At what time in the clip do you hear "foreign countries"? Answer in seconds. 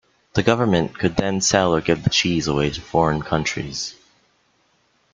2.81-3.93